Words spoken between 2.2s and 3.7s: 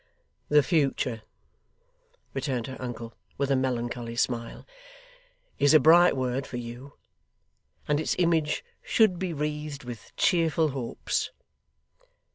returned her uncle, with a